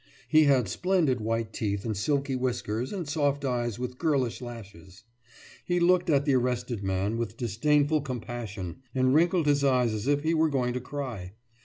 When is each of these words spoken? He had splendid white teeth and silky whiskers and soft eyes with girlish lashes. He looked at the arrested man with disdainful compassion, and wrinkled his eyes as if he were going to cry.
He 0.27 0.45
had 0.45 0.67
splendid 0.67 1.21
white 1.21 1.53
teeth 1.53 1.85
and 1.85 1.95
silky 1.95 2.35
whiskers 2.35 2.91
and 2.91 3.07
soft 3.07 3.45
eyes 3.45 3.77
with 3.77 3.99
girlish 3.99 4.41
lashes. 4.41 5.03
He 5.63 5.79
looked 5.79 6.09
at 6.09 6.25
the 6.25 6.33
arrested 6.33 6.83
man 6.83 7.17
with 7.19 7.37
disdainful 7.37 8.01
compassion, 8.01 8.77
and 8.95 9.13
wrinkled 9.13 9.45
his 9.45 9.63
eyes 9.63 9.93
as 9.93 10.07
if 10.07 10.23
he 10.23 10.33
were 10.33 10.49
going 10.49 10.73
to 10.73 10.81
cry. 10.81 11.33